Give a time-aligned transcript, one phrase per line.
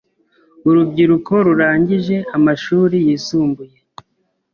[0.67, 3.77] Urubyiruko rurangije amashuri yisumbuye;